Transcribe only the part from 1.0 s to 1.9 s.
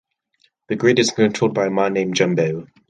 controlled by a